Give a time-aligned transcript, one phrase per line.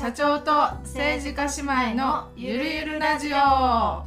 [0.00, 0.50] 社長と
[0.82, 3.36] 政治家姉妹のゆるゆるラジオ。
[3.36, 4.06] は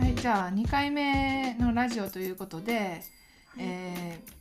[0.00, 3.02] いじゃあ2回目のラジオということで、
[3.58, 4.34] えー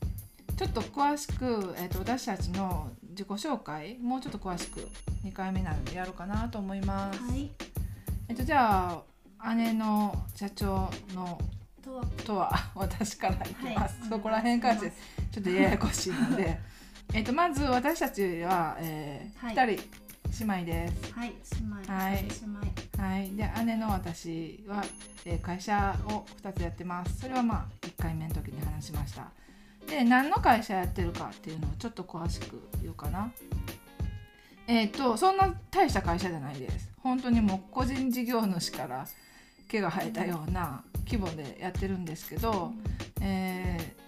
[0.56, 4.88] ちょっと詳しく、えー、と私たちの自己紹介もうちょっと詳しく
[5.26, 7.20] 2回目なのでやろうかなと思います。
[7.20, 7.52] はい。
[8.30, 9.13] えっとじゃあ
[9.56, 11.40] 姉の社長の
[12.26, 14.10] とは私からいきます、はい。
[14.10, 14.94] そこら辺からして
[15.32, 16.60] ちょっとややこしいので。
[17.14, 19.56] えっとまず私たちは、えーはい。
[19.56, 21.14] 2人姉妹です。
[21.14, 21.94] はい姉妹。
[21.94, 22.26] はい。
[22.98, 24.84] はい、で姉の私は、
[25.26, 27.20] えー会社を2つやってます。
[27.20, 29.30] それはまあ1回目の時に話しました。
[29.88, 33.32] で何の会社やってるかっていうのをちょっと詳しく言おうかな。
[34.66, 36.90] えっ、とそんな大した会社じゃないです。
[37.04, 39.06] 本当にもう個人事業主から
[39.74, 42.72] 毛が生えたような規模でやってるんですけど、
[43.22, 44.04] えー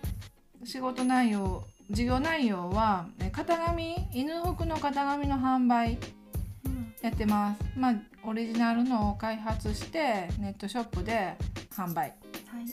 [0.68, 6.00] 仕事内容事業内容はえー型紙犬服の型紙の販売
[6.66, 7.64] うんやってます。
[7.78, 11.36] まあオリジナルのを開発してネットショップで
[11.76, 12.10] 販売。
[12.48, 12.66] はい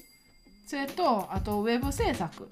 [0.67, 2.51] それとあとウェブ制作。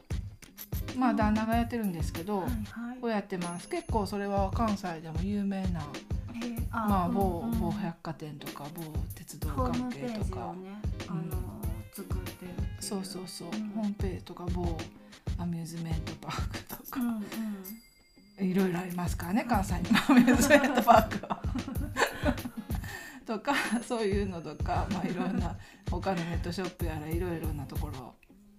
[0.96, 3.68] まあうん旦那がやってるんですけど、はいはいをやってます。
[3.68, 6.19] 結構それは関西でも有名なえー
[6.70, 7.58] あまあうん某うん。
[7.58, 8.82] 某百貨店とか某
[9.14, 10.46] 鉄道関係とか。
[10.48, 11.36] を、ねあうんの
[11.92, 13.68] 作ってるそうそうそう、うん。
[13.70, 14.78] ホームページとか某
[15.38, 17.08] アミューズメントパークとか、うん
[18.40, 18.46] うん。
[18.46, 19.90] いろいろありますからね関西に。
[19.90, 21.42] も アミューズメントパークは。
[23.26, 23.54] とか
[23.86, 25.56] そういうのとか、まあ、いろんな
[25.90, 28.14] 他のネットショップやらいろいろなところ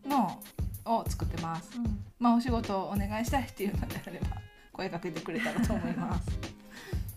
[0.09, 0.41] の
[0.85, 1.77] を作ってます。
[1.77, 2.03] うん。
[2.19, 4.37] まあ、お仕事をお願いしたいっていうのであれば
[4.71, 6.29] 声かけてくれたらと思います。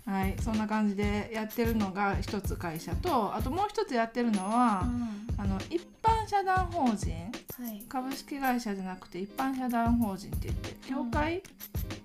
[0.07, 5.25] はい、そんな感じでやってるのが一つ会社とあともう一つやってるのは、うん。
[5.37, 7.13] あの一般社団法人
[7.59, 7.83] はい。
[7.89, 11.43] 株式会社じゃなくて一般社団法人って言って協会、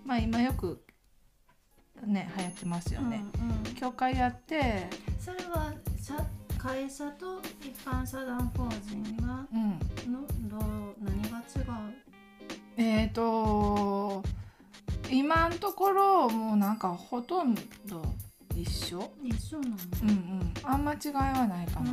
[0.05, 0.81] まあ今よく
[2.05, 3.75] ね流行ってますよね、うんうん。
[3.75, 4.87] 協会やって、
[5.19, 6.15] それは社
[6.57, 11.63] 会社と一般社団法人はうん、のどう何が違う？
[12.77, 14.23] えっ、と
[15.11, 18.03] 今のところもうなんかほとんど
[18.55, 19.11] 一緒？
[19.23, 19.75] 一緒なの？
[20.03, 20.53] うんうん。
[20.63, 21.91] あんま違いはないかな。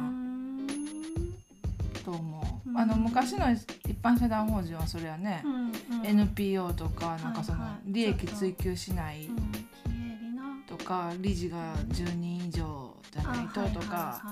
[2.04, 2.78] と思う、うん。
[2.78, 3.66] あの昔の一
[4.02, 6.06] 般社団法人はそれはね、うんうん。
[6.06, 9.28] NPO とかなんかその利益追求しない
[10.66, 14.22] とか理事が10人以上じゃないととか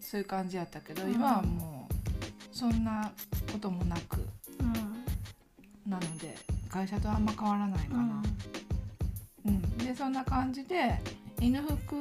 [0.00, 1.12] そういう感じやったけどうん。
[1.12, 3.12] 今はもうそんな
[3.52, 4.18] こともなく。
[4.60, 5.90] うん。
[5.90, 6.34] なので
[6.76, 8.22] 会社とあんま変わらないかな。
[9.46, 11.00] うん、でそんな感じで
[11.40, 11.94] 犬服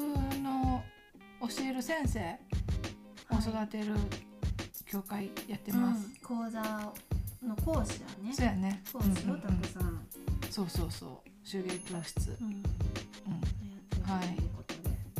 [0.43, 0.83] の
[1.39, 2.19] 教える先生
[3.33, 3.95] を育てる
[4.85, 6.05] 教会やってます。
[6.05, 6.15] うん。
[6.17, 6.61] 講座
[7.41, 8.33] の講師だね。
[8.33, 8.83] そうやね。
[8.91, 10.05] 講師をたくさん、
[10.51, 11.49] そうそうそう。
[11.49, 12.35] 手芸教室。
[12.41, 12.47] うん。
[12.47, 12.63] うん、やっ
[13.47, 14.13] てるとい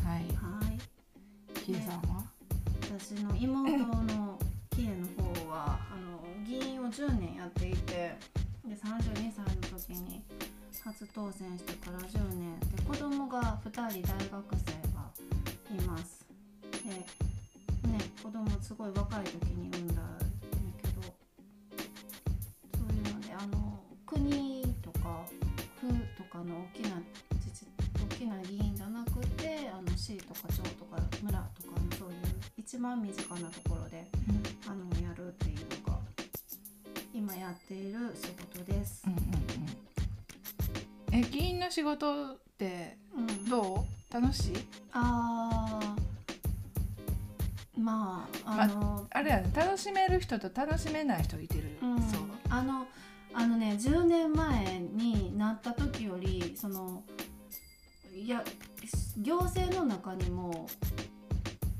[0.04, 0.18] はい。
[0.36, 0.78] はい。
[1.54, 2.22] キエさんは？
[2.98, 4.38] 私の妹の
[4.70, 8.16] キエの方はあの議員を10年やっていてで
[8.76, 10.22] 32歳の時に
[10.84, 15.10] 初当選してから10年で子供が2人大学生が
[15.70, 16.24] います。
[16.84, 16.90] で
[17.88, 20.02] ね子供すごい若い時に産んだんや
[20.82, 25.24] けどそういうのであの国とか
[25.80, 27.02] 府とかの大きな
[27.34, 27.66] 自治
[28.12, 32.16] 大きな議員じゃなくてあの市とか町とか村とかのそういう
[32.56, 34.38] 一番身近なところであの
[37.40, 39.12] やっている仕事ですうん。
[39.12, 39.18] うん
[41.18, 41.24] うん。
[41.26, 44.14] え議員の仕事ってうん、どう？
[44.14, 44.56] 楽しい？
[44.92, 51.78] あーまああの、あれやね楽しめる人と楽しめない人いてる。
[51.82, 52.20] うんそう。
[52.48, 52.86] あの
[53.34, 57.02] あのね10年前になった時よりその
[58.14, 58.42] いや
[59.18, 60.66] 行政の中にも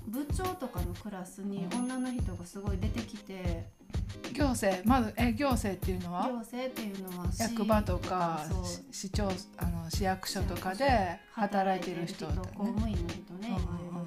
[0.07, 3.67] 部長とかのクラスにうん女の人がすごい出てきて、
[4.33, 6.27] 行政まずえ行政っていうのは？
[6.27, 8.45] 行政っていうのは市役場とか
[8.91, 12.73] 市町あの市役所とかで働いてる人だ公ね。
[12.75, 14.03] 務員の人ね、うんうんう。
[14.03, 14.07] ん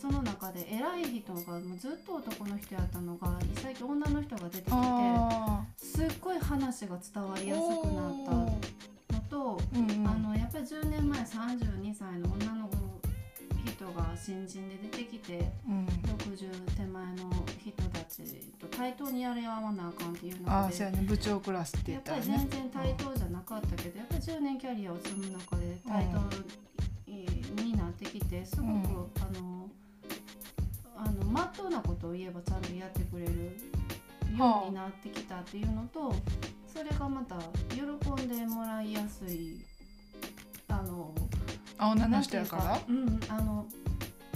[0.00, 8.58] その中で偉い人がもうずっと男の人やったのが最近女の人が出てきてあすっごい話が伝わりやすくなったの
[9.28, 10.08] と、うんうん。
[10.08, 12.70] あのやっぱり10年前32歳の女の
[13.66, 15.84] 人が新人で出てきてうん。
[15.86, 17.30] 60手前の
[17.76, 18.22] 人たち
[18.60, 21.02] と対等にやり合わなあかんっていうあ中であそうやね。
[21.06, 22.32] 部長クラスって言やったぱっらね。
[22.32, 28.74] り全然対等じゃなかったけどやっぱり10年キャリアを積む中で対等になってきてすごく、うん。
[28.74, 29.68] あの
[30.96, 33.32] あのまと当なことを言えばちゃんとやってくれる
[34.36, 36.14] ようになってきたっていうのと、
[36.72, 37.36] それがまた
[37.74, 37.82] 喜
[38.22, 39.60] んでもらいやすい
[40.68, 41.14] あの
[41.78, 42.80] あ女の人やから？
[42.88, 43.64] うんあの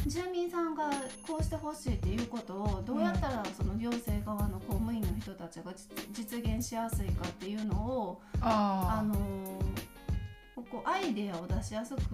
[0.06, 0.90] 住民さんが
[1.26, 9.14] こうしてほしいっていうことをどうやったらその行政側の公務員の人たちが実実現しやすいかっていうのをああの
[10.56, 12.04] ここアイデアを出しやすくキ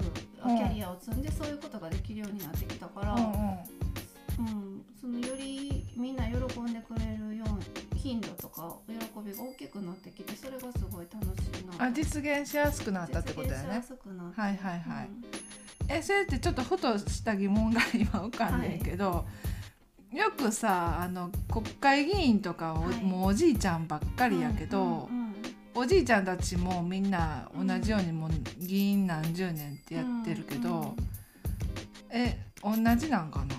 [0.45, 0.59] うん。
[0.59, 3.33] ャリアを積んでそういうことができるようになってきたから、あうんうん。
[4.39, 4.43] う
[4.79, 7.59] ん、そのよりみんな喜んでくれるような
[7.97, 15.07] 頻度とか喜びが大きくなってきてそれがすごい楽しいなあ実現しやすくなったってことだよ実現しやねすくなってはいはいはい。
[15.07, 15.25] うん
[15.89, 19.27] えそれってちょっとふとした疑問が今浮かんでるけど、
[20.13, 23.03] よくさあの国会議員とかお、はい。
[23.03, 25.35] もうおじいちゃんばっかりやけど、うんうんうん。
[25.75, 30.97] おじいちゃんたちもみんな同じようにもう議員何十年ってやってるけど、うんうん
[32.11, 33.55] え同じなんかな？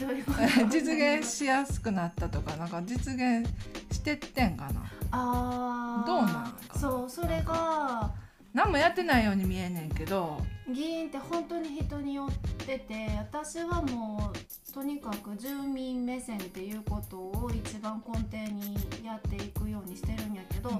[0.00, 0.40] どういうこと？
[0.70, 3.46] 実現しやすくなったとかなんか実現
[3.92, 4.80] してってんかな？
[5.10, 6.06] あー。
[6.06, 8.10] どうなんそうそれが
[8.54, 10.40] 何もやってないように見えんねんけど。
[10.72, 20.70] 議員って本当に人によってて私はもうとにかく住民目線っていうことを一番根底にやっていくようにしてるんやけど、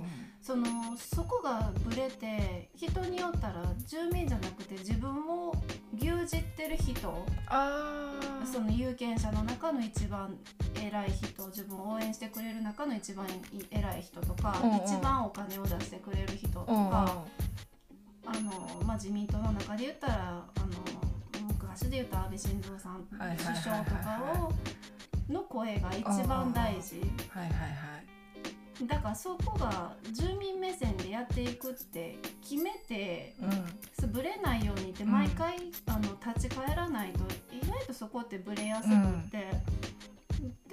[0.45, 5.55] そのそこがぶれて人によったら住民じゃなくて自分を
[5.97, 7.27] 牛耳ってる人
[8.45, 10.37] その有権者の中の一番
[10.79, 13.25] 偉い人自分を応援してくれる中の一番
[13.71, 14.77] 偉い人とか、うんうん。
[14.85, 16.91] 一番お金を出してくれる人とか、うんうん。
[16.91, 17.27] あ
[18.43, 24.49] のまあ、自民党の中で言ったらあの昔で言ったら安倍晋三さんはいはいはいはい首相とか
[25.31, 27.01] をの声が一番大事。
[27.31, 27.67] はいはいは
[28.03, 28.14] い
[28.83, 34.13] だからそこが住民目線でやっていくって決めてうん。
[34.13, 35.11] ぶれないようにってうん。
[35.13, 35.57] 毎回、
[35.87, 36.01] あの
[36.35, 37.21] 立ち返らないと
[37.55, 38.97] 意外とそこってぶれやすくっ
[39.31, 39.51] て、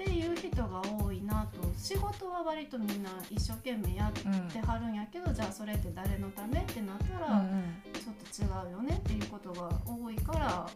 [0.03, 4.29] っていう人が多いなと仕事は割とみんな一生懸命やってう
[4.63, 7.73] んはるんやけどじゃあそれって誰のためってなったうら、ん。
[7.93, 8.15] ちょっ
[8.49, 10.69] と違うよねっていうことが多いから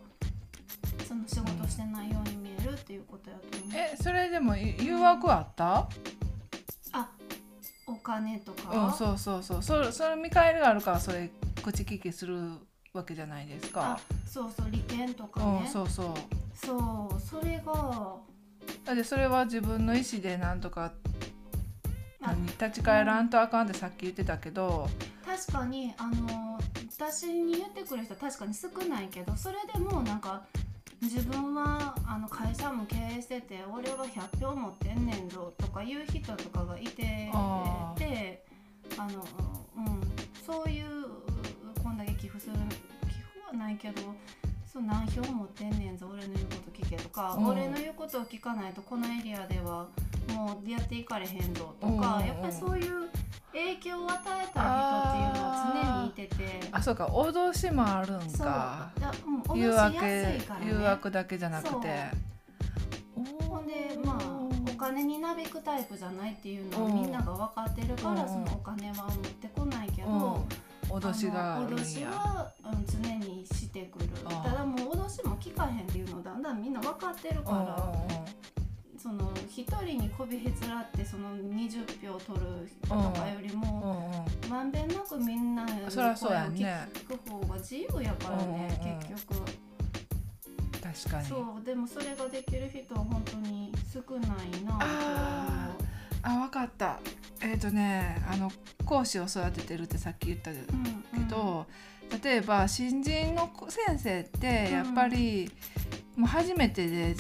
[1.06, 3.70] その仕事してないように見えるっていうことやと思う。
[3.76, 5.76] えそれでもい誘惑あった？
[5.80, 5.90] あ
[7.88, 9.64] お金とか、うんそうそうそう。
[9.64, 11.30] それそれ見返りがあるからそれ
[11.64, 12.40] 口利きする
[12.94, 14.00] わけじゃないですあか。
[14.26, 14.72] そうそう。
[14.72, 15.62] 利権とかね。
[15.66, 16.14] うん、そうそう。
[16.56, 17.22] そう。
[17.22, 18.16] それが
[18.86, 20.94] だってそれは自分の意思でなんとか
[22.22, 24.90] あ何立ち返らんとあかんってさっき言ってたけど、
[25.26, 26.60] 確かにあの
[26.98, 30.44] 私に言ってくる人は確かに少ないけどそれでもなんか
[31.02, 38.00] 自分はあの会社も経営してて俺は100票持ってんねんぞとかいう人とかがいてあー。
[38.00, 38.46] で
[38.98, 39.26] あの、
[39.78, 40.02] うん、
[40.46, 40.86] そういう
[41.84, 44.02] こんだけ寄付する寄付はないけど
[44.72, 47.48] そう何票持ってんねんぞ俺の言うこと聞けとか、うん。
[47.48, 49.88] 俺の言うことを聞かないとこのエリアでは
[50.34, 52.26] もうやっていかれへんぞとうんうんか、うん。
[52.26, 53.10] やっぱりそういう
[53.56, 56.68] 影響を与えた人っていうのは常にいてて。
[56.72, 57.06] あそうか。
[57.06, 58.92] 脅しもあるんか。
[59.00, 59.14] だ
[59.48, 59.56] う。
[59.56, 60.42] ん、誘惑ね。
[60.66, 62.12] 誘惑だけじゃなくて。
[63.16, 66.96] ほんでまあお金になびくタイプじゃないっていうのはうん。
[66.96, 68.28] みんなが分かってるから、うん。
[68.28, 74.10] そのお金は持ってこないけど、うん、脅しがあるんの脅しやは、うん、常にしてくる。
[74.10, 77.92] ただもう脅しも聞かへんっていうのをだんだんみんな分かってるから、
[79.06, 84.50] その一人にこびへつらってその20票取る人とかよりうんも、うん。
[84.50, 86.88] まんべんなくみんなの声をそりゃそうやんね。
[86.92, 89.00] 聞く方が自由やからね、うんうんうん。
[89.00, 89.42] 結局。
[90.82, 91.28] 確かに。
[91.28, 95.76] そうでもそれができる人は本当に少ないなとあ
[96.24, 97.00] あ分かった。
[97.44, 98.52] えっ、とねあの
[98.86, 100.84] 講師を育ててるってさっき言ったけ思
[101.14, 101.18] う。
[101.18, 101.28] うん。
[101.28, 101.68] ど、
[102.24, 105.52] 例えば新人の先生ってやっぱり、
[106.16, 107.16] もう初めてで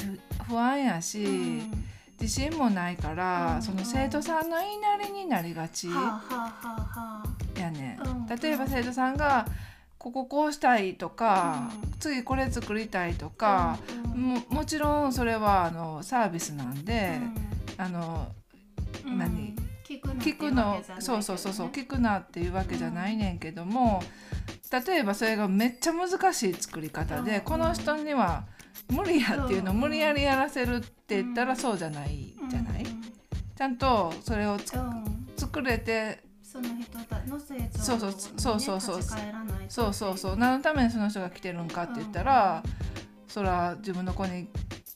[0.47, 1.85] 不安やし、うん。
[2.19, 3.61] 自信もないから、うん。
[3.61, 9.45] その生徒さんの言いなりになりがちやね、うん例えば生徒さんが
[9.97, 11.91] こここうしたいとか、うん。
[11.99, 13.79] 次これ作りたいとか、
[14.13, 17.19] うんももちろんそれはあのサービスなんで、
[17.77, 18.27] あの
[19.05, 19.17] うん。
[19.17, 19.55] 何？
[19.85, 24.01] 聞くのそうそうそうそう聞くなっていうわけじゃないねんけども、
[24.87, 27.41] 例えばそれがめっちゃ難しい作り方で、うん。
[27.41, 28.45] この人には
[28.89, 32.85] 無理やっていうのをうん無理やりやらせるって言ったらそうじゃないじゃない、
[33.55, 35.27] ちゃんとそれをつうんうん。
[35.37, 39.01] 作れてその人たの成長そうそうそうそうそう。
[39.67, 40.37] そうそうそう。
[40.37, 42.63] 何のためにその人が来てるんかって言ったら、
[43.27, 44.47] そら自分の子に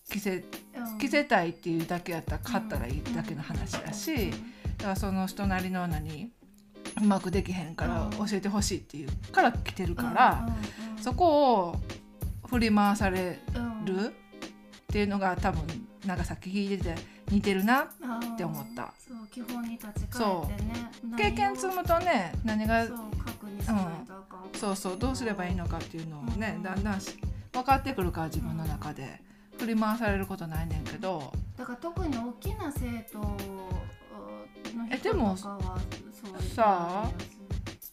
[0.09, 0.98] 着せうん。
[0.98, 4.31] 着せたいっていうだけやったら買ったらいいだけの話だし、うん。
[4.31, 4.38] だ
[4.83, 6.31] からその人なりの何
[7.01, 8.09] うまくできへんからうん。
[8.12, 10.48] 教えてほしいっていうから来てるから、
[11.01, 11.75] そこを
[12.50, 13.86] 振り回されうんうん。
[13.86, 14.12] るっ
[14.91, 15.62] ていうのが多分
[16.06, 16.96] なんかさっき聞いてて
[17.29, 17.88] 似てるなっ
[18.38, 18.94] て思った。
[18.98, 20.91] そう基本に立ち返ってね。
[21.18, 26.63] 経験積むとね何がそう確認しないとあかん、そうそうどうすればいいのかっていうのをねうん。
[26.63, 27.18] だんだんし
[27.51, 29.22] 分かってくるから自分の中で。
[29.60, 31.34] 振り回されることないねんけど。
[31.58, 32.79] だから特に大きな生
[33.12, 33.38] 徒の
[34.88, 35.77] 人えでもとかは
[36.13, 37.12] そういうさあ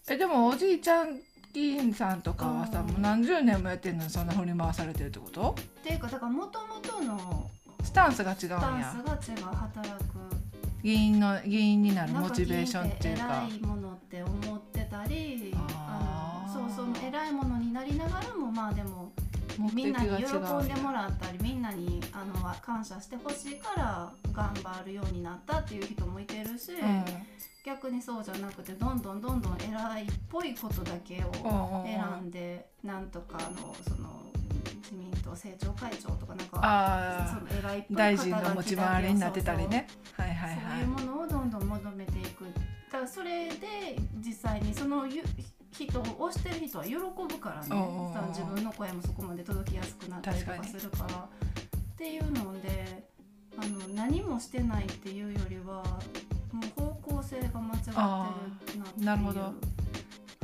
[0.09, 1.19] えでもおじいちゃん
[1.57, 5.57] 議員さんとかはさうんもう何十年もやってんのにそんな振り回されてるってこと？
[5.81, 7.51] っていうかだからもともとの
[7.83, 10.07] スタンスが違うんスタンやスが違う働く
[10.83, 13.47] 議員の議員になるモチベーションっていうか。
[13.49, 19.11] 議員って偉いものって思ってたりあのそうそう偉いものになりながらもまあでも
[19.59, 27.05] 目みんなに喜んでうもらったりみんなにあの感謝してほしいから頑張るようになったっていう人もいてるし、うん。
[27.65, 34.23] 逆にそうじゃなくてどんどんどんどん偉いっぽいことだけをうんうんうん選んでなんとかのその
[34.85, 39.89] 自民党政調会長とかなんかその偉いっぽい大臣の持ち回りになってたりね。
[40.13, 42.45] はいはいそうはいいうものをどんどん求めていく。
[42.45, 42.51] だ
[42.93, 45.25] からそれで実際にそのゆ
[45.85, 47.03] 人を推してる人は喜ぶ
[47.39, 47.69] からね。
[47.71, 51.15] う自分の声もそこまで届きやすくなったりとかするから。
[51.17, 53.09] っていうので
[53.59, 55.83] あの何もしてないっていうよりは
[56.53, 57.95] もう方向性が間違ってる
[59.05, 59.41] なっていど。
[59.41, 59.55] う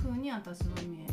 [0.01, 1.13] ふうに私は見え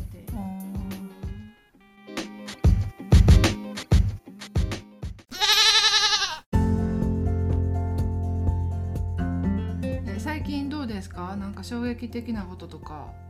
[10.18, 11.36] 最近どうですか？
[11.36, 13.08] なんか衝撃的なこととか。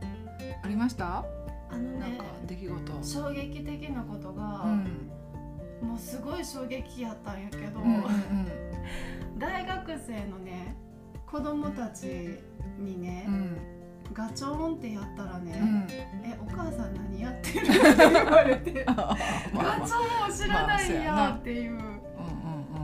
[0.71, 1.23] りました？
[1.69, 3.03] あのねなんか出来事。
[3.03, 5.87] 衝撃的なことが、うん。
[5.87, 8.03] もうすごい衝撃やったんやけど、うんうん
[9.37, 10.75] 大学生のね
[11.25, 12.37] 子供たち
[12.77, 13.57] にね、うん。
[14.13, 21.79] ガチョーンってやったらね、うんえお母さん何やってるって言われて ガチョーンを知らないんやっていう、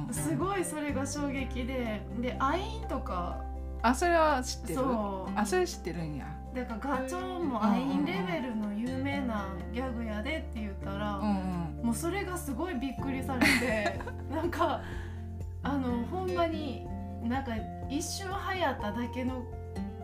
[0.09, 3.43] すごいそれが衝撃ででアインとか。
[3.83, 4.75] あそれは知ってる？
[4.75, 5.31] そう。
[5.39, 6.25] あそれ知ってるんや
[6.57, 11.85] だからガチョーンもアインレベルの有名なギャグやでって言ったら、うんうん。
[11.87, 13.99] もうそれがすごいびっくりされて
[14.33, 14.81] なんか
[15.63, 16.87] あのほんまに
[17.23, 17.51] なんか
[17.89, 19.43] 一瞬流行っただけの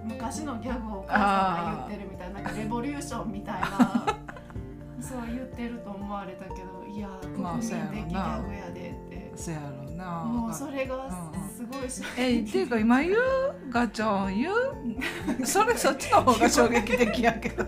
[0.04, 3.70] 昔のギャグをお母さんが言ってるみたいななんかレボリューションみたいな
[5.00, 7.08] そう言ってると思われたけどいや
[7.38, 10.24] まあ国民的ギャグやでって、そやろうな。
[10.26, 11.00] もうそれがう
[11.40, 11.90] んうんすごい。
[11.90, 13.16] し、えっていうか今言う
[13.70, 14.52] ガチョン言
[15.42, 15.46] う？
[15.46, 17.64] それそっちの方が衝撃的やけど。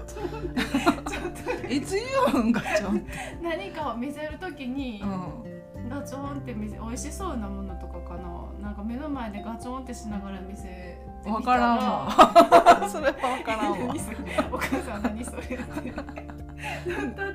[1.70, 2.04] いつ言
[2.42, 3.12] うんガチョンって。
[3.42, 5.90] 何かを見せるときに、うん。
[5.90, 8.46] ガチョーンって見せ美味しそうなものとかかな。
[8.62, 12.90] なんか目の前でガチョーンってしながら見せてみた分からんわ。
[12.92, 13.96] それは分からんわ。
[14.52, 15.62] お母さん何それってて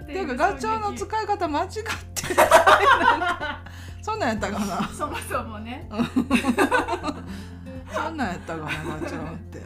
[0.07, 2.37] ていいううかガチョウの使い方間違ってる
[4.03, 4.89] そんなんやったかな。
[4.89, 5.89] そもそもね。
[7.93, 9.19] そんなんやったかなガチっ
[9.51, 9.61] て。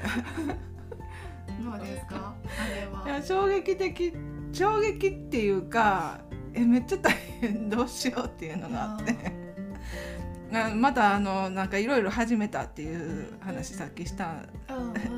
[1.62, 2.35] どうですか？
[2.45, 3.05] あれは。
[3.07, 4.12] いや衝撃的
[4.53, 6.21] 衝撃っていうか
[6.53, 9.14] えめっちゃ大変どうしようっていうのがあって。
[10.50, 14.37] なまたあのなんかいろいろ始めたっていう話さっきした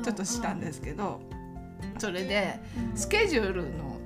[0.03, 1.19] ちょっとしたんですすけど
[1.99, 2.59] それで
[2.95, 3.99] スケジュールの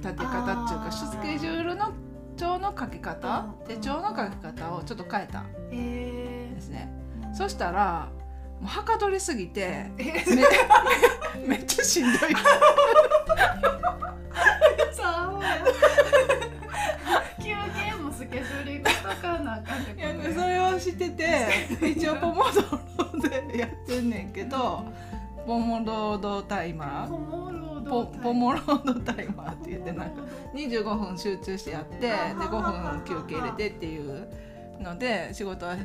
[0.00, 1.92] 立て方っていうかスケジュールの
[2.36, 3.46] 帳の書き方？
[3.60, 6.88] うん手帳の書き方をちょっと変えたんえですね。
[7.22, 8.08] ーそしたら
[8.60, 10.24] もうはかどりすぎてえ。
[11.40, 12.18] め めっちゃしんどい。
[17.38, 19.84] 休憩もスケジューリングとかなあかんっ
[20.34, 21.46] それをしてて
[21.86, 23.20] 一応ポモドロ
[23.52, 24.84] でやってんねんけど
[25.46, 30.22] ポモロードタイマポモロポポモロードタイマーって言ってなんか
[30.54, 34.28] 25分集中してやってで5分休憩入れてっていう
[34.80, 35.76] ので仕事は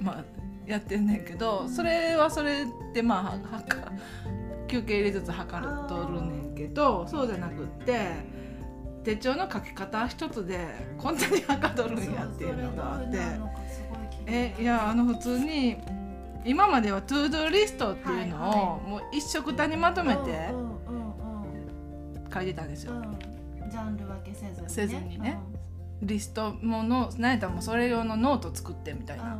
[0.00, 0.24] まあ
[0.66, 3.92] やってんねんけどそれはそれでまあははか
[4.68, 8.38] 休憩入れつつはかどっとるねんけどそうじゃなくって
[9.04, 10.66] 手帳の書き方一つで
[10.98, 13.18] こんなにはかどるんやっていうのがあって。
[14.30, 15.78] えいやあの普通に
[16.44, 20.50] 今までは to do リストっていうのを、もう一緒くたにまとめて
[22.32, 22.92] 書いてたんですよ。
[22.92, 22.98] うん。
[22.98, 23.18] うん
[23.70, 24.68] ジャンル分けせずにね。
[24.68, 25.38] せずにね。
[26.00, 29.24] リストもの何やったらもうそれ用のノート作ってみたいな。
[29.24, 29.38] うんうん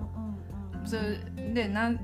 [0.74, 0.86] うんうん。
[0.86, 1.98] それでなんっ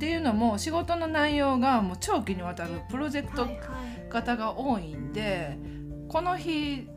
[0.00, 3.60] ていうのも仕事の内容がもう長期にわたるプロジェクトはいはい。
[4.08, 5.56] 型が多いんで、
[6.08, 6.88] この日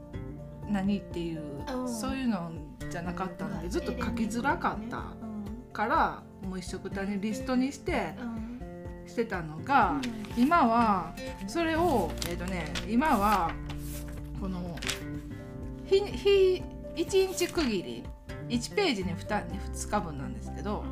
[0.67, 1.87] 何っていう、うん。
[1.87, 2.51] そういうの
[2.89, 5.03] じゃなかったんでずっと書きづらかった
[5.71, 8.42] からもう一緒くたにリストにしてうんうん
[9.07, 9.99] してたのが、
[10.37, 11.13] 今は
[11.47, 13.51] それをえっ、とね今は
[14.39, 14.77] この
[15.85, 16.63] 日日
[16.95, 18.03] 一日区切り
[18.49, 20.83] 1ページに 2, 2日分なんですけど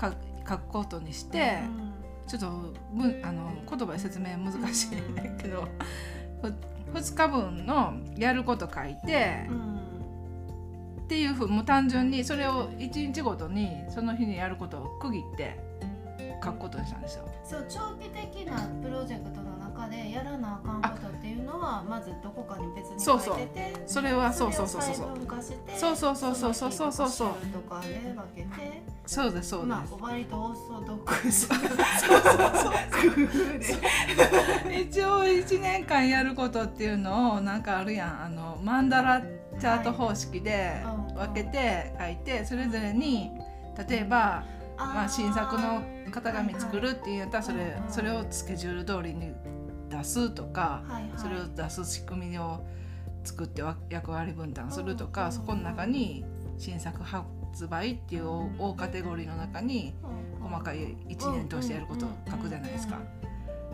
[0.00, 0.12] 書
[0.48, 1.58] 書くことにして、
[2.28, 2.50] ちょっと
[2.92, 4.90] むあの言葉で説明難しい
[5.42, 5.66] けど、
[6.40, 6.54] ふ
[6.98, 9.48] 2日分のやること書いて、
[11.00, 15.65] っていうふうもう単純にそれを1日ごとにその日にやることを区切って
[16.42, 17.24] 書くことにしたんですよ。
[17.44, 24.96] そう長期的なプロジェクトの中でやらなあかんことっていうのはまずどこかに別に書いててそれはそうそうそうそう。
[25.76, 27.06] そうそうそうそうそうそうそう。
[27.06, 29.68] そうそうの日とかで分けてそうですそうです。
[29.68, 31.62] まあ割とオーソドックスそうそう
[34.72, 38.22] 一応1年間やることっていうのをなんかあるやん。
[38.24, 40.82] あのマンダラチャート方式で
[41.14, 43.30] 分けて書いてそれぞれに
[43.88, 44.44] 例えば、
[44.76, 49.32] まあ、新作の型紙作るっていうんやったらそれそれをスケジュール通りに
[49.88, 50.82] 出すとか
[51.16, 52.66] それを出す仕組みを
[53.24, 56.24] 作ってわ役割分担するとうんかそこの中に
[56.58, 57.24] 新作発
[57.68, 59.94] 売っていう大大カテゴリーの中に
[60.40, 62.98] 細かい1年通してやることを書くじゃないですか。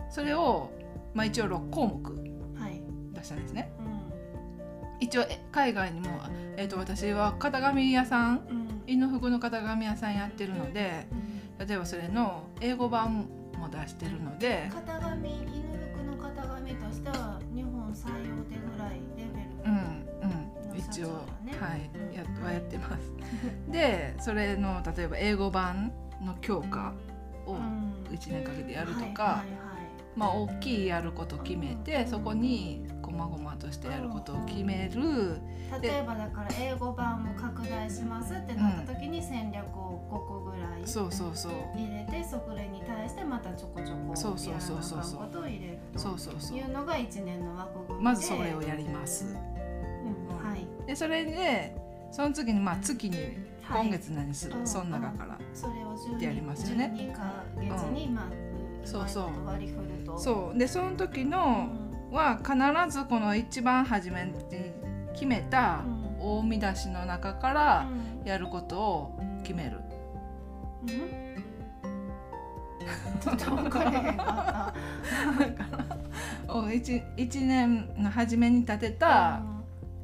[0.09, 0.71] それを、
[1.13, 2.81] まあ、一応6項目はい。
[3.13, 3.71] 出したんですね。
[3.79, 4.03] うん。
[4.99, 6.07] 一応え海外にも、
[6.57, 11.07] えー、と私は型紙屋さん犬服の型紙屋さんやってるので
[11.67, 13.27] 例えばそれの英語版
[13.57, 15.43] も出してるので、型紙犬
[15.93, 20.03] 服の型紙としては日本最大手ぐらいレベルうん
[20.71, 21.21] うん、一応、は
[21.77, 23.11] いやはやってます。
[23.71, 25.91] でそれの例えば英語版
[26.21, 26.93] の強化
[27.45, 27.93] をうん。
[28.13, 29.43] 1年かけてやるとか、
[30.15, 32.85] まあ、大きいやることを決めてそこに
[33.17, 35.39] 細々としてやることを決める。
[35.81, 41.51] 例えばだから英語版を拡大しますってなった時に戦略を5個ぐらいそうそうそう。
[41.75, 45.19] 入れてそれに対してまたちょこちょこそうそうそうそうそう。
[45.21, 46.71] ことを入れるそうそうそうという。
[46.71, 48.03] のが1年の枠組みで。
[48.03, 49.25] まずそれをやります。
[49.25, 50.67] うんはい。
[50.87, 51.75] でそれで
[52.11, 53.17] その次にまあ月に
[53.63, 53.83] はい。
[53.83, 54.67] 今月何する、うん。
[54.67, 56.93] その中から、それを12ってやりますよね。
[56.95, 58.25] 12ヶ月にまあ
[58.85, 59.45] そうそう。
[59.45, 60.17] 割り振ると。
[60.19, 60.57] そう。
[60.59, 61.82] でその時うのん
[62.13, 62.53] は必
[62.95, 64.33] ずこの一番初めに
[65.13, 66.03] 決めたうん。
[66.19, 67.87] 大見出しの中から
[68.21, 68.27] うん。
[68.27, 69.81] やることを決める。
[70.83, 71.33] うん。
[73.19, 74.63] ちょっと分かれへんか
[75.41, 75.55] っ
[76.47, 79.41] たを一一年の初めに立てた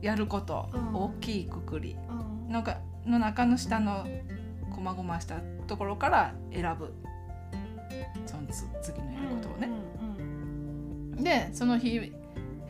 [0.02, 1.96] やること、うん大きいくくり。
[2.50, 4.08] のがの中の下の
[4.74, 5.36] こまごました
[5.68, 6.94] ところから選ぶ。
[8.26, 9.68] そのつ次のやることをね。
[9.68, 9.79] うんうん
[11.20, 12.12] でその日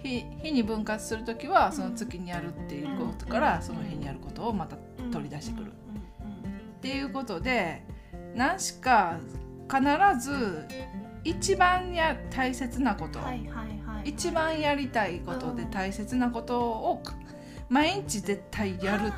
[0.01, 4.77] 日日に分割する時はその月にやるっていうことからその日にやることをまた
[5.12, 5.71] 取り出してくる
[6.23, 7.83] うんていうことで
[8.35, 9.19] 何しか
[9.69, 9.83] 必
[10.19, 10.65] ず
[11.23, 13.47] 一番や大切なこと、うんはいはい
[13.85, 14.09] はい。
[14.09, 17.03] 一番やりたいことで大切なことを
[17.67, 19.12] 毎日絶対やる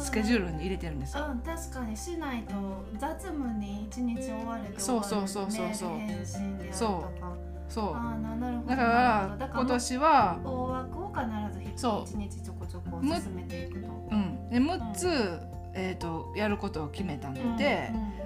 [0.00, 1.26] スケジュールに入れてるんですよ。
[1.30, 2.54] うん、確かにしないと
[2.98, 5.90] 雑務に一日終われてそうそうそうそうそう。
[6.70, 6.86] そ
[7.20, 7.36] か
[7.68, 9.38] そああななるほうだかど。
[9.38, 11.20] だから今年は、大枠を必
[11.58, 12.02] ずそう。
[12.04, 13.88] 一日ちょこちょこむ進めていくと。
[14.10, 15.40] うん、で6つ、
[15.74, 18.16] えー、とやることを決めたので、うん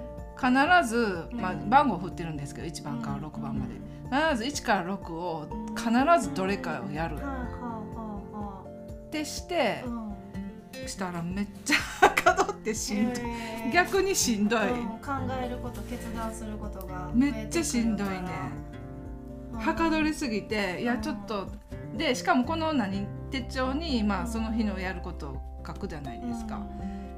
[0.41, 0.49] 必
[0.89, 3.75] ず、まあうん、番号振ってるんですけど1番から6番まで。
[4.33, 7.17] 必ず1から6を必ずどれかをやる。
[7.17, 9.83] ってして
[10.87, 11.75] したらめっちゃ
[12.07, 15.11] はかどってしんどい、へー逆にしんどい、うん考
[15.43, 18.21] えること決断することがめっちゃしんどいね
[19.57, 21.47] はかどりりすぎていやちょっと
[21.95, 26.61] でしかもこの何手帳に、まあ、その日のやることを書くじゃないですか、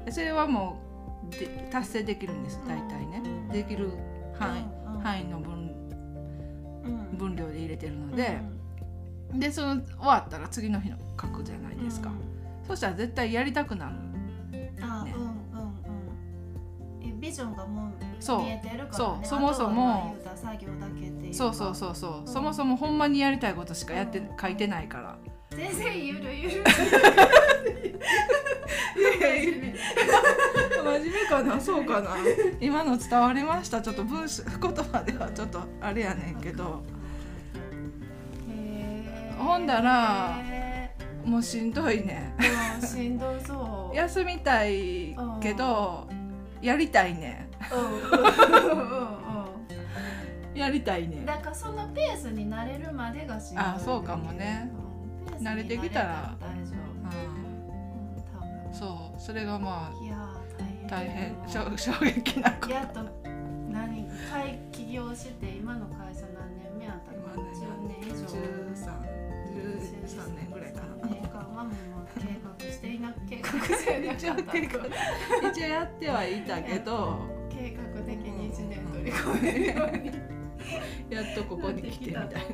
[0.04, 0.80] でそれはも
[1.28, 3.90] うで達成できるんです大体ね、できる
[4.38, 5.70] 範囲、範囲の分
[7.14, 8.38] 囲分量で入れてるので、
[9.32, 12.12] でその終わったら次の日の書くじゃないですか、
[12.66, 13.94] そしたら絶対やりたくなる
[14.50, 14.74] ね。
[14.80, 15.28] あうんうんう
[17.00, 17.08] ん。
[17.08, 18.42] えビジョンがもうそう。
[18.42, 19.26] 見えてるから、ね、そう。
[19.26, 20.16] そもそも。
[21.30, 22.22] そうそうそうそう、う。
[22.22, 25.18] んそもそもほんまにやりたいことしかやって、うん書いてないから。
[25.50, 26.64] 全然ゆるゆる
[30.84, 32.16] 真面目かなそうかな。
[32.60, 33.82] 今の伝わりました。
[33.82, 36.82] ちょっと文章言葉ではちょっとあれやねんけど。
[39.36, 40.90] ほんだらへ
[41.26, 42.34] もうしんどいね。
[42.80, 43.96] しんどそう。
[43.96, 46.08] 休みたいけど
[46.62, 49.08] やりたいねうんうんうん
[50.52, 50.58] うん。
[50.58, 51.22] やりたいね。
[51.26, 54.70] だからそのペースに慣れるまでがしんどいあそうかもね、
[55.40, 56.34] 慣れてきたら。
[56.40, 56.78] 大丈う
[57.10, 58.70] 夫、うん、多分。
[58.70, 59.20] ん、そう。
[59.20, 60.40] それがまいやーあ
[60.88, 61.34] 大大変。
[61.44, 62.72] 変衝衝撃なこと。
[62.72, 63.00] やっと
[63.70, 69.14] 何会起業して今の会社何年目やったか今ね10年以上13
[69.54, 71.08] 13年ぐらいかな。
[71.08, 72.28] 年間はもう計
[72.64, 73.48] 画していな計画
[74.14, 77.18] 一応計画一応やってはいたけど
[77.64, 80.12] 計画的に1年取り込めるように
[81.08, 82.28] やっとここに来てみたいな。
[82.36, 82.44] いう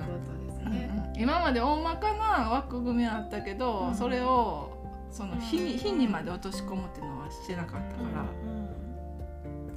[0.00, 1.12] ことですね。
[1.18, 3.94] 今まで大まかな枠組みはあったけど、うん。
[3.94, 4.70] それを
[5.10, 8.68] その日に,、うん日にまで落とし込むっていうのはしてなかったから、うんうん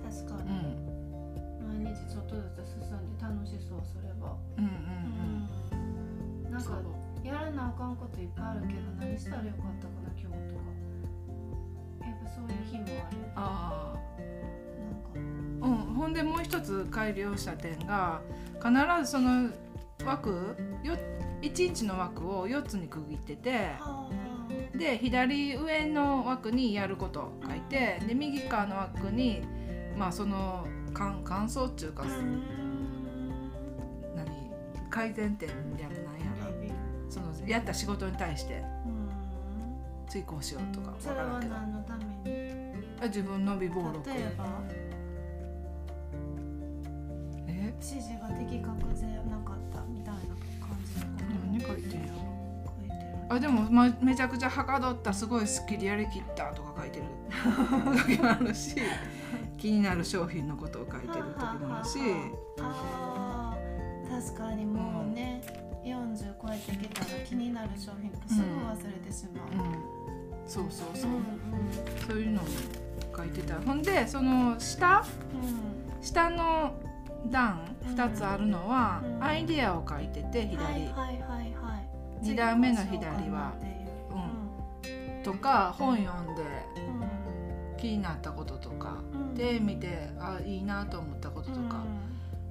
[0.04, 4.38] 確かうん、に毎日ちょっとずつ進んで楽しそうそれは。
[4.58, 4.66] うん。
[6.46, 6.52] うん。
[6.52, 7.26] なんかそう。
[7.26, 10.79] やらなあかんこといっぱいあるけど何したらよかったかな今日とか。
[12.36, 13.18] そういう日もある。
[13.36, 14.00] ああ
[15.62, 15.76] うん。
[15.94, 18.22] ほんでもう一つ改良した点が
[18.62, 18.72] 必
[19.06, 19.50] ずその
[20.06, 20.96] 枠よ
[21.42, 24.08] 1日の枠を4つに区切ってては
[24.76, 29.42] で左上の枠にやることを書いてで右側の枠に
[29.98, 32.06] まあその感感想っていうか、あ。
[32.08, 32.42] うん。
[34.16, 34.26] 何
[34.90, 36.50] 改善点やらなんやら
[37.10, 38.64] そのやった仕事に対して。
[38.86, 38.99] うん
[40.10, 42.50] 次こうしようとかそれは何のために。
[43.00, 44.10] あ自分の備忘録。
[44.10, 44.46] 例えば。
[47.48, 47.74] え？
[47.80, 50.20] 指示が的確じゃなかったみたいな
[50.60, 51.26] 感じのこと。
[51.46, 52.14] 何書いてんや
[53.32, 57.06] あでも、ま、めちゃくちゃはかどったすごいスッキリやりきったとか書いてる。
[58.18, 58.76] 時もあるし
[59.58, 62.00] 気になる商品のことを書いてる時もあるし。
[62.60, 63.70] あー
[64.10, 65.42] 確かにもうね、
[65.84, 70.50] 40超えてきたら気になる商品とかすぐ忘れてしまう、うん。
[70.50, 71.24] そうそうそう、うん
[72.08, 72.48] そういうのも
[73.16, 73.56] 書いてた。
[73.62, 75.04] ほんでその下？
[75.34, 76.04] うん。
[76.04, 76.74] 下の
[77.28, 79.24] 段2つあるのは、うん。
[79.24, 81.90] アイデアを書いてて左、はいはいはいはい。
[82.22, 83.14] 二段目の左は。
[83.14, 83.56] うしようかなっ
[84.82, 85.24] ていう。
[85.24, 86.46] とか本読んでう
[87.76, 87.78] ん。
[87.78, 88.98] 気になったこととか。
[89.14, 89.34] うん。
[89.36, 91.99] で見てあいいなと思ったこととか、うん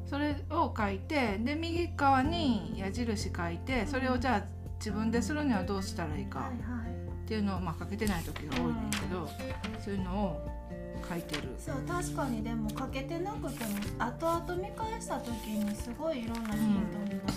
[0.09, 4.43] それを書いてで右側に矢印書いてそれをじゃあ
[4.79, 6.51] 自分でするにはどうしたらいいか
[7.25, 9.29] っていうのを、まあ、書けてない時が多いねんけど、
[9.85, 10.49] そういうのを
[11.07, 11.43] 書いてる。
[11.59, 17.33] そう確かにでもかけてなくても後々見返した時にすごいいろんなヒントになり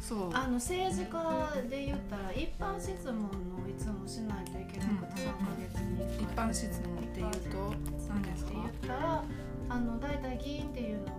[0.00, 0.30] そう、そう。
[0.34, 7.74] あの政治家で言ったら一般質問のいつもしないといけなくて3ヶ月に1一回般質問っていうと
[8.08, 8.50] 何ですか？
[8.50, 9.24] って言ったら
[9.68, 11.10] あの大体議員っていうのは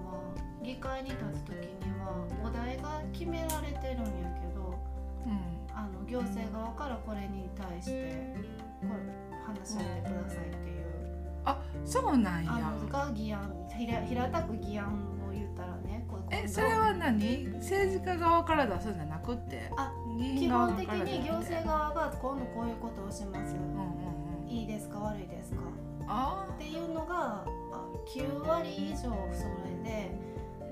[0.64, 4.74] 議会に立つ時にはお題が決められてるんやけど
[5.26, 8.36] うんあの行政側からこれに対して
[8.82, 9.00] これ
[9.46, 10.88] 話し合ってくださいっていう。
[11.86, 14.88] そうなんあやのが議案平平たく議案
[15.26, 17.48] を言ったらねこえそれは何？
[17.56, 19.72] 政治家側から出すんじゃなくって？
[19.78, 24.50] あ議基本的に行政側が今度こういうことをします、うんうんうん。
[24.50, 25.00] いいですか？
[25.00, 25.60] 悪いですか？
[26.10, 27.46] あっていうのがあ
[28.06, 30.12] 9割以上それで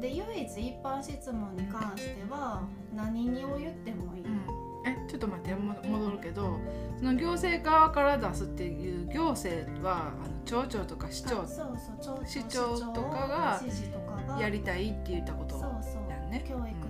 [0.02, 4.42] で唯一一般質問に関しては何にを言ってもいい、ー、うん、
[4.86, 6.60] えちょっと待っても戻るけど
[6.98, 16.12] その行政側から出すっていう行政はあの町長とか市長あそうそう町市長とかが知事とかがやりたいって言ったことそうそう。
[16.12, 16.44] やんね。
[16.48, 16.85] 教育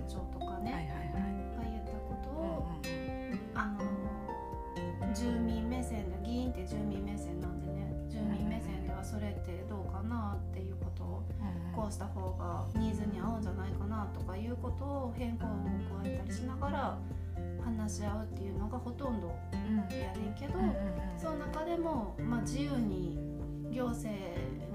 [11.86, 15.70] こうした方がニーズに合うんじゃないかなとかいうことを変更も
[16.02, 16.98] 加えたりしながら
[17.64, 19.76] 話し合うっていうのがほとんどうん。
[19.96, 20.58] やねんけど、
[21.16, 23.16] その中でも、まあ、自由に
[23.70, 24.10] 行政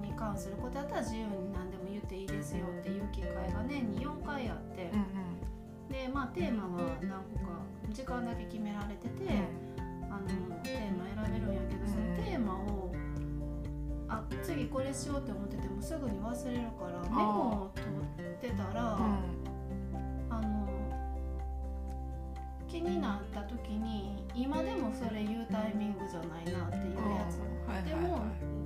[0.02, 7.60] に関することやったら自由に何でも言っていいですよっていう機会が年に4回あって、うんでまあテーマは何個か
[7.92, 9.82] 時間だけ決められてて。
[10.12, 10.28] あの
[10.62, 12.81] テーマ選べるんやけどそのテーマを
[14.14, 17.88] あ次これしようって思っててもすぐに忘れるからメモを取
[18.28, 19.02] ってたらうん。
[20.30, 20.68] あの
[22.68, 27.40] 気になった時に今でもそれ言うタイミングじゃないなっていうやつ。
[27.70, 28.04] はいはいではい。
[28.04, 28.20] も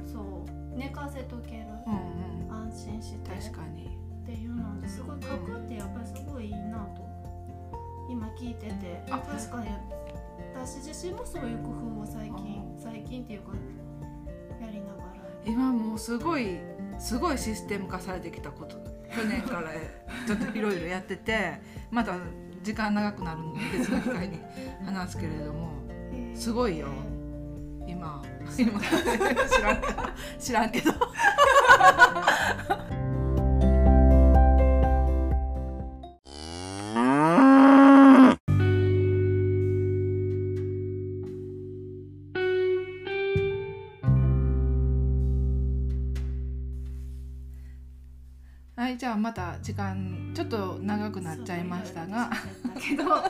[0.05, 1.65] そう寝かせとける。
[1.87, 2.51] うんうん。
[2.69, 3.97] 安心して確かに。
[4.23, 7.05] っていうのですごい書くってやっぱりすごいいいなと。
[8.09, 9.03] 今聞いてて。
[9.11, 9.69] あ確かに
[10.55, 13.51] 私自身もそういう工夫を最近最近っていうか
[15.45, 16.57] 今もうすごい
[16.99, 18.75] すごいシステム化されてきたこと。
[19.15, 19.71] 去年から
[20.27, 22.15] ちょっといろいろやっててまた
[22.63, 24.41] 時間長くなるので別の機会に
[24.85, 25.69] 話すけれども
[26.33, 26.87] すごいよ。
[27.87, 28.21] 今
[28.57, 28.79] 今。
[29.47, 29.81] 知らん。
[30.39, 30.91] 知らんけど
[48.97, 52.29] じゃあまた時間ちょっと長くなっちゃいましたが
[52.79, 53.29] けどは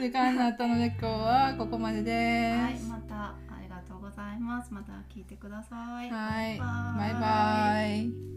[0.00, 2.86] 時間になったので今日はここまでです。
[2.86, 8.32] いまたありがとうございますまた聞いてくださいはい、バイバイバイ。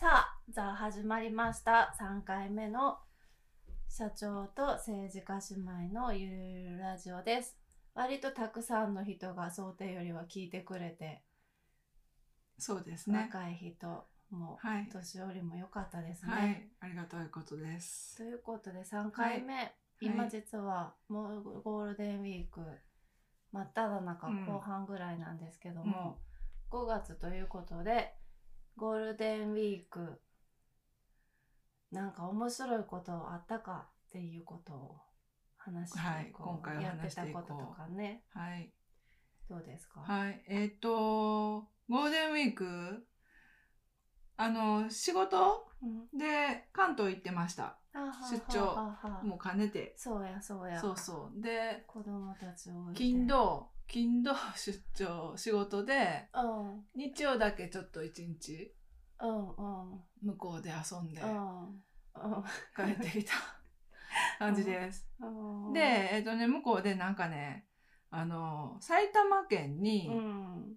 [0.00, 1.94] さあじゃあ始まりました。
[2.00, 2.98] 3回目の
[3.88, 7.56] 社長と政治家姉妹のゆるゆるラジオです。
[7.94, 11.22] 割とたくさんの人が想定よりは聞いてくれて、
[12.58, 13.30] そうですね。
[13.32, 18.16] 若い人もはい、年寄りも良かったですね、はい、ありがたいことです。
[18.16, 22.60] ということで3回目、今実はもうゴールデンウィーク
[23.52, 26.18] 真っ只中うん後半ぐらいなんですけども、
[26.70, 28.16] 5月ということで
[28.76, 30.20] ゴールデンウィーク
[31.92, 34.96] なんか面白いことあったかっていうことを
[35.56, 35.98] 話して
[36.28, 38.72] いこう、はい今回はやって話していこうたこととかねはい、
[39.48, 43.06] どうですか、はい、えっ、と、ゴールデンウィーク。
[44.36, 47.76] あの、仕事うんで関東行ってました。
[47.92, 49.94] あはは出張もう兼ねて。
[49.98, 51.42] そうやそうやそうそう。
[51.42, 56.28] で、子供たちを金土、金土出張、仕事で。
[56.32, 58.72] うん日曜だけちょっと一日
[59.22, 59.48] うん
[59.92, 60.00] うん。
[60.22, 61.74] 向こうで遊んでうんうん。
[62.76, 63.34] 帰ってきた
[64.38, 65.08] 感じです。
[65.20, 65.26] う
[65.70, 65.80] んで、
[66.14, 67.66] えっ、とね、向こうでなんかね、
[68.10, 70.76] あの、埼玉県うにん。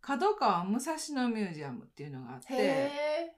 [0.00, 3.36] 角川武蔵野ミュージアムっていうのがあっへて、え。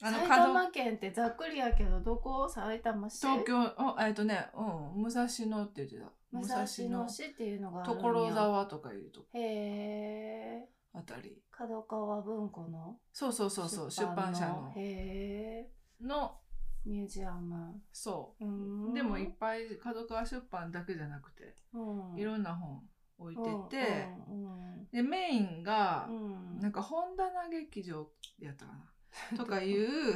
[0.00, 2.48] あの埼角玉県ってざっくりやけどどこ？
[2.48, 3.20] 埼玉市？
[3.26, 6.12] 東京、おえっ、とね、うん、武蔵野って言ってた。
[6.32, 7.08] 武蔵野。
[7.08, 9.26] 市っていうのが所沢とかいうとこ。
[9.34, 11.42] へえあたり。
[11.50, 14.72] 角川文庫のそうそうそうそう、出版社の。
[14.76, 15.68] へ
[16.00, 16.38] えの、
[16.84, 17.80] ミュージアム。
[17.92, 18.44] そう。
[18.44, 18.90] う。
[18.90, 18.94] ん。
[18.94, 22.18] でもいっぱい角川出版だけじゃなくて、うん。
[22.18, 22.82] いろんな本
[23.18, 24.88] 置いてうんて、うん。
[24.92, 26.58] で、メインがう、ん。
[26.60, 28.92] なんか本棚劇場やったかな。
[29.36, 30.14] とかいう、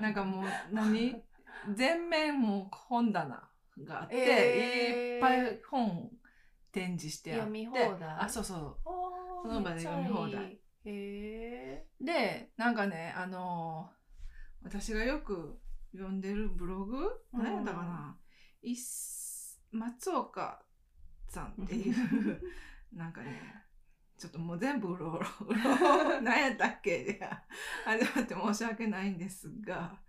[0.00, 1.22] なんかもう何？
[1.74, 5.14] 全面もう本棚があって、えー。
[5.14, 6.10] いっぱい本
[6.70, 7.68] 展示してあって。
[8.18, 8.76] あそうそう
[9.46, 10.44] あーその場で読み放題。
[10.44, 13.96] へえでなんかねあのー
[14.64, 15.58] 私がよく
[15.92, 16.96] 読んでるブログ？
[17.32, 17.42] うん。
[17.44, 18.18] 何やったかな、
[18.62, 18.76] いっ
[19.70, 20.62] 松岡
[21.28, 22.42] さんっていう。
[22.92, 23.64] なんかね
[24.16, 27.16] ちょっともう全部うろうろうろ何やったっけ？
[27.18, 27.44] いや
[27.84, 30.00] 始まって申し訳ないんですが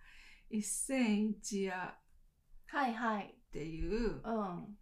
[0.50, 1.76] 一戦一夜
[2.68, 3.26] はいはい。
[3.26, 4.78] っていううん。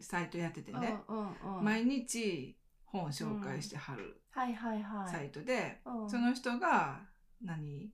[0.00, 1.64] サイトやっててね、うんうんうん。
[1.64, 2.58] 毎日
[2.92, 5.10] 本紹介してはるはいはいはい。
[5.10, 6.10] サイトで、うん。
[6.10, 7.00] その人が
[7.42, 7.90] 何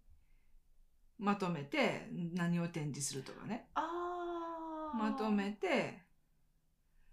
[1.19, 3.71] まとめて何を展示するとかね。
[3.75, 4.97] あー。
[4.99, 6.05] まとめて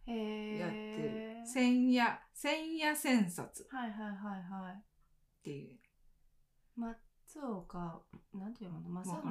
[0.07, 1.47] やってる。
[1.47, 3.67] 千夜千夜千冊。
[3.71, 4.73] はいはいはいはい。
[4.73, 4.81] っ
[5.43, 5.79] ていう、
[6.75, 6.97] 松
[7.39, 8.01] 岡
[8.33, 9.27] なんていうの正則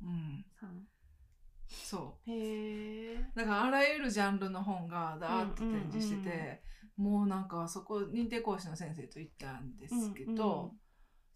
[0.00, 0.86] うん、さん？
[1.68, 6.62] そへえうだからあらゆるジャンルの本がダーッと展示してて、
[6.96, 10.72] もうなんかそこ認定講師の先生と行ったんですけど、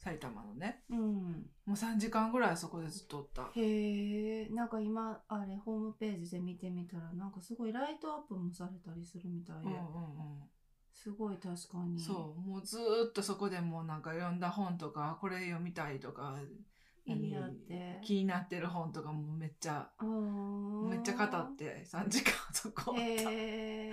[0.03, 0.83] 埼玉のね。
[0.91, 0.99] うん。
[0.99, 3.49] うんもう3時間ぐらいそこでずっとおった。
[3.55, 9.83] へえなんか今あれホームページで見てみたらなんかすごいライトアップもされたりするみたいで、うんうんうん。
[10.93, 12.01] すごい確かに。
[12.01, 12.41] そう。
[12.41, 16.37] もうずーっとそこでもうなんか読んだ本とかこれ読みたいとか
[17.07, 17.99] いいやっ何て。
[18.03, 22.95] 気になってる本とかもめっちゃめめっちゃ語って3時間そこ。
[22.97, 23.93] へえ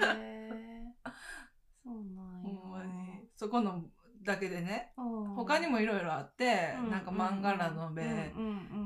[1.84, 2.60] そうなんや。
[2.62, 3.28] ほんまに。
[3.36, 3.84] そこの
[4.24, 8.34] だけでねうん他にもいろいろあって、うんなんか漫画ラノベ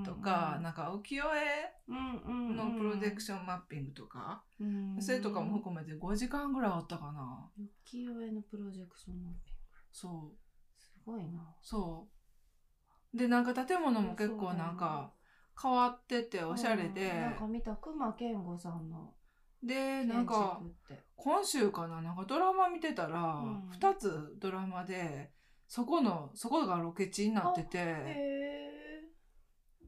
[0.06, 4.66] とか、なんか浮世絵のプロジェクシションマッピングとか、ョ
[4.98, 7.50] ンそれとかも含めて5時間ぐらいあったかな。
[7.58, 9.62] 浮世絵のプロジェクションマッピング。
[9.92, 10.38] そう。
[10.78, 11.56] すごいな。
[11.62, 12.13] そう
[13.14, 15.12] でなんか建物も結構なんか
[15.62, 19.14] 変わってておしゃれで、うんなんか見た熊健吾さんの
[19.62, 20.62] でなんか
[21.16, 23.70] 今週かななんかドラマ見てたら、うん。
[23.70, 25.32] 2つドラマで
[25.68, 27.78] そこのそこがロケ地になってて。
[27.78, 28.74] へえ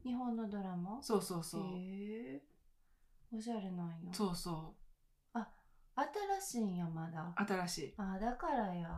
[0.04, 1.02] 日本のドラマ？
[1.02, 1.62] そうそうそう、
[3.36, 4.12] おしゃれなんや。
[4.12, 4.74] そうそ
[5.96, 7.22] 新しいんやまだ。
[7.22, 7.94] う新しい。
[7.96, 8.88] あだからや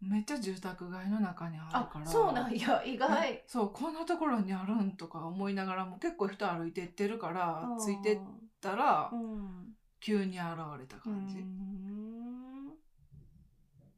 [0.00, 2.06] めっちゃ住宅街の中にあるあから。
[2.06, 2.82] そうなんや。
[2.84, 3.28] 意外。
[3.32, 7.78] えそうこんなところにあるんとか思いながらも結構人歩いてってるからうん。
[7.78, 8.18] ついてっ
[8.60, 9.74] たらうん。
[10.00, 10.46] 急に現
[10.78, 12.72] れたう感じ、ん。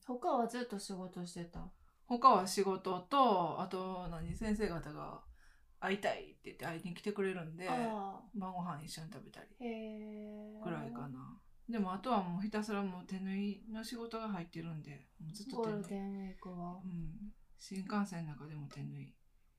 [0.04, 1.60] 他はずっと仕事してた？
[2.06, 5.20] 他は仕事とあと何先生方が
[5.80, 9.46] 会いたいって言って会いに来てくれるんであ晩ご飯一緒に食べたり
[10.62, 15.80] ぐらいかなでもあとはもうひたすらもう手縫いの仕事が入ってるんでもうずっとゴ手縫い。
[15.80, 16.80] ールデンウィークは。
[16.84, 19.14] うん、新幹線の中でも手縫い。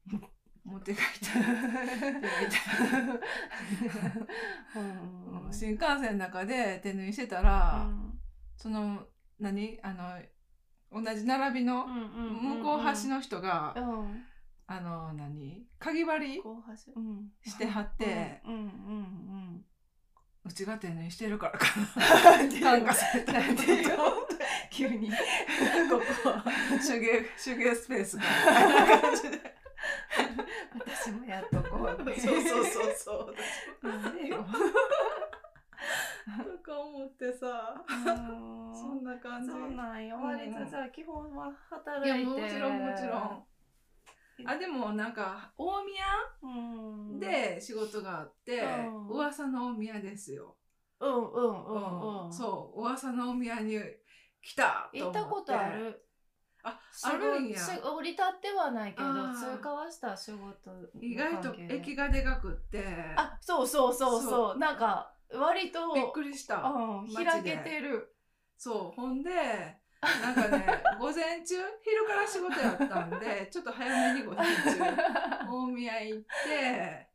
[0.64, 1.60] 持って帰った手縫い
[4.76, 5.46] うん。
[5.46, 5.54] うん。
[5.54, 8.20] 新幹線の中で手縫いしてたら、うん。
[8.56, 9.08] その
[9.40, 9.80] 何？
[9.82, 14.24] あの同じ並びのうんうんうん向こう端の人が、うん。
[14.68, 15.66] あの何？
[15.80, 17.32] かぎ針うん。
[17.42, 18.64] してはって、うんうんう
[20.52, 22.60] ちが手縫いしてるからかな。
[22.62, 23.90] 感化されたなんてよ
[24.70, 25.10] 急に。
[25.10, 25.16] こ
[26.24, 26.30] こ。
[26.30, 26.44] は
[26.86, 29.56] 手芸手芸スペースみたいな感じで。
[30.74, 33.34] 私もやっとこうそうそうそうそ
[33.84, 33.88] う。
[33.88, 34.46] なんでよ。
[36.44, 37.82] とか思ってさ。
[37.88, 39.52] うんそんな感じ。
[39.52, 40.18] そうなんよ。
[40.18, 40.24] うん。
[40.24, 40.60] 割と
[40.94, 43.44] 基本はい働やいてもちろんもちろん
[44.46, 46.06] あでもなんか大宮？
[46.42, 46.48] う
[47.16, 47.20] ん。
[47.20, 49.08] で仕事があって、うん。
[49.08, 50.56] 噂の大宮ですよ、
[51.00, 52.34] うんうんうんうん。
[52.34, 53.80] そう噂の大宮に
[54.42, 56.06] 来た行ったことある？
[56.66, 57.60] あ仕あるんや。
[57.84, 62.84] 降り立ってはないけど通過はした仕事の意外と駅がでかくって。
[63.18, 64.30] あそうそうそうそう。
[64.30, 64.58] そう。
[64.58, 68.16] なんか割とびっくりした、うん開けてる。
[68.58, 69.02] そう。
[69.02, 69.32] ほんで
[70.22, 77.10] なんかね午前中昼から仕事やったんで ちょっと早めに午前中大宮行って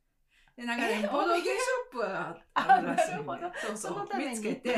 [0.55, 1.53] でなんかねえボドゲショ
[1.89, 3.23] ップがあるらしいんで
[3.65, 4.75] そうそう見つけて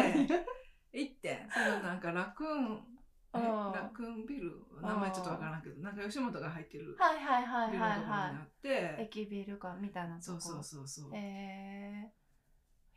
[0.94, 2.92] 行ってそのなんかラクーン
[3.34, 10.20] ラクーンビル名前ちょっとわからんけどなんか吉本が入ってるはいはいはいビルのところにはいはあってい駅ビルかみたいな。
[10.20, 11.12] とこそうそうそうそう。
[11.16, 12.12] え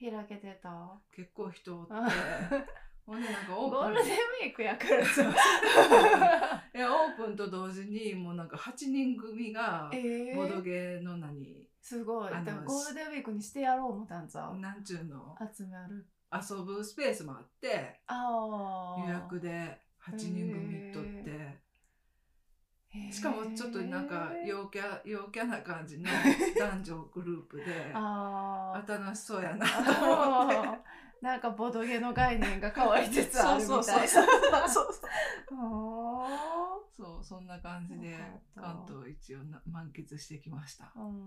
[0.01, 1.01] ー、開けてた。
[1.15, 2.01] 結構人おってうん
[3.07, 3.95] ほんでなんかオゴーープン。
[3.97, 5.23] ルデンウィークやからさ。
[6.75, 11.69] いやオープンと同時にもうなんか8人組がえボドー、ゲの何？
[11.81, 12.33] すごい。
[12.45, 15.37] でもゴールデンウィークにしてやろう思ったんさなんちゅうの？
[15.55, 16.07] 集まる。
[16.33, 21.63] 遊ぶスペースもあってああ予約で8人組とって。
[23.11, 26.09] しかもちょっとなんか陽キャ陽キャな感じの
[26.57, 29.81] 男女グループであ楽しそうやなと
[30.13, 30.81] 思って
[31.25, 33.83] なんかボドゲの概念が変わりつつあるみたいな。
[33.83, 34.87] そうそうそうそうそう
[35.53, 38.15] あそうそんな感じで
[38.55, 40.93] 関東一応な満喫してきました。
[40.95, 41.23] ーうん